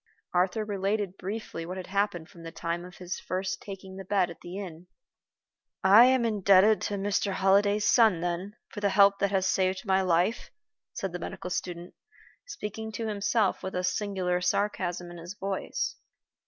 Arthur 0.33 0.65
related 0.65 1.15
briefly 1.15 1.63
what 1.63 1.77
had 1.77 1.85
happened 1.85 2.27
from 2.27 2.41
the 2.41 2.51
time 2.51 2.83
of 2.85 2.97
his 2.97 3.19
first 3.19 3.61
taking 3.61 3.97
the 3.97 4.03
bed 4.03 4.31
at 4.31 4.41
the 4.41 4.57
inn. 4.57 4.87
"I 5.83 6.05
am 6.05 6.25
indebted 6.25 6.81
to 6.81 6.95
Mr. 6.95 7.33
Holliday's 7.33 7.85
son, 7.85 8.19
then, 8.19 8.55
for 8.69 8.79
the 8.79 8.89
help 8.89 9.19
that 9.19 9.29
has 9.29 9.45
saved 9.45 9.85
my 9.85 10.01
life," 10.01 10.49
said 10.91 11.11
the 11.13 11.19
medical 11.19 11.51
student, 11.51 11.93
speaking 12.47 12.91
to 12.93 13.05
himself, 13.07 13.61
with 13.61 13.75
a 13.75 13.83
singular 13.83 14.41
sarcasm 14.41 15.11
in 15.11 15.19
his 15.19 15.35
voice. 15.35 15.97